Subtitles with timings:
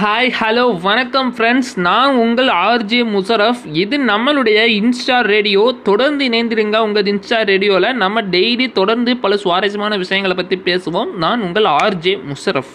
[0.00, 6.78] Hi hello வணக்கம் friends நான் உங்கள் ஆர்ஜே முசரஃப் இது நம்மளுடைய இன்ஸ்டா ரேடியோ தொடர்ந்து இணைந்திருங்க.
[6.78, 11.12] உங்கள் இன்ஸ்டா ரேடியோவில் நம்ம டெய்லி தொடர்ந்து பல சுவாரஸ்யமான விஷயங்களை பற்றி பேசுவோம்.
[11.12, 12.74] நான் உங்கள் ஆர்ஜே முசரஃப்